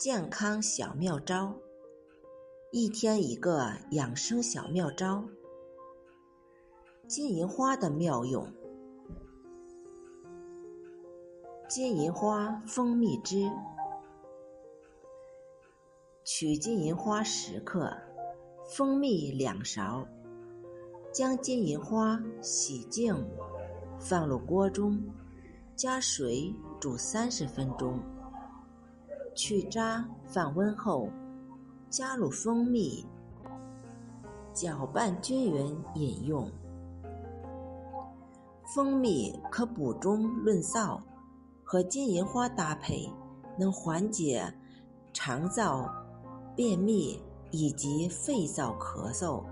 [0.00, 1.54] 健康小妙招，
[2.70, 5.22] 一天一个养生小妙招。
[7.06, 8.50] 金银花的妙用：
[11.68, 13.52] 金银花蜂蜜汁，
[16.24, 17.94] 取金银花十克，
[18.74, 20.08] 蜂蜜两勺，
[21.12, 23.14] 将金银花洗净，
[23.98, 24.98] 放入锅中，
[25.76, 28.00] 加水煮三十分钟。
[29.40, 31.08] 去渣，放温后，
[31.88, 33.06] 加入蜂蜜，
[34.52, 36.46] 搅拌均匀饮用。
[38.74, 41.00] 蜂蜜可补中润燥，
[41.64, 43.10] 和金银花搭配，
[43.58, 44.52] 能缓解
[45.14, 45.90] 肠燥、
[46.54, 47.18] 便秘
[47.50, 49.42] 以及肺燥咳嗽。